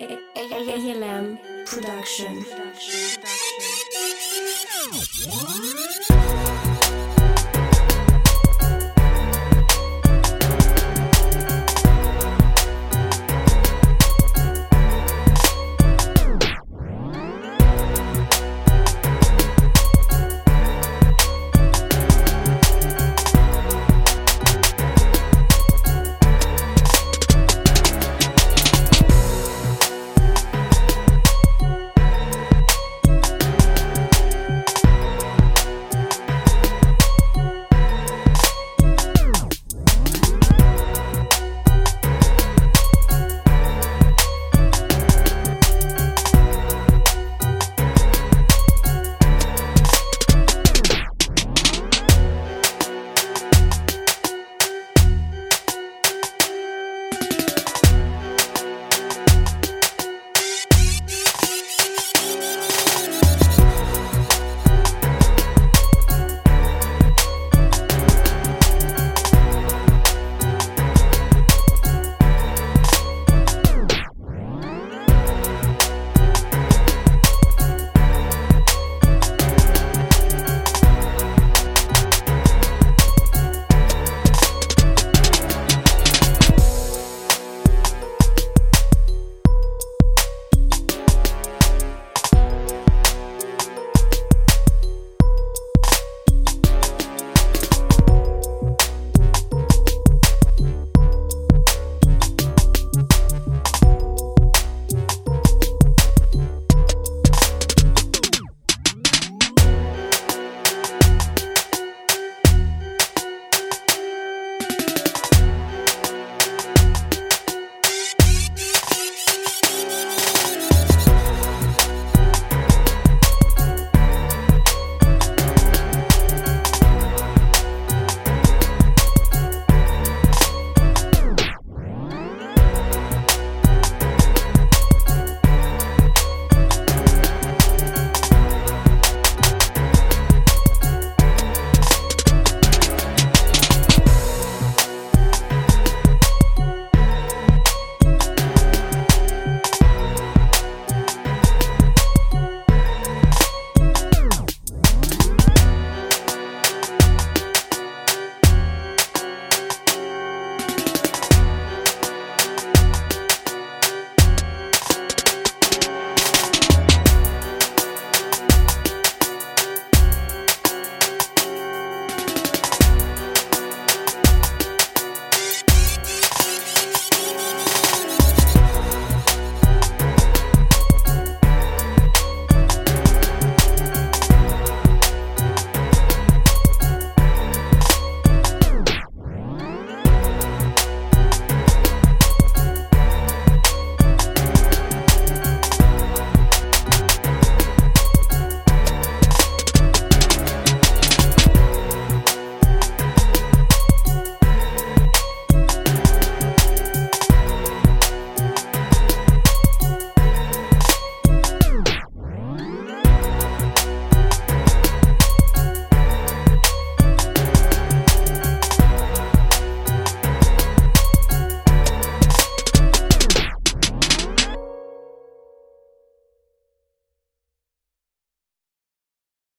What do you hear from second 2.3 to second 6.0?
Production. Production.